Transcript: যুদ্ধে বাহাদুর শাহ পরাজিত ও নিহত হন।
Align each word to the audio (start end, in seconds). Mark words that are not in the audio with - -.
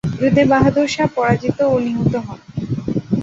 যুদ্ধে 0.19 0.43
বাহাদুর 0.51 0.87
শাহ 0.87 1.07
পরাজিত 1.15 1.57
ও 1.71 1.75
নিহত 1.85 2.13
হন। 2.25 2.39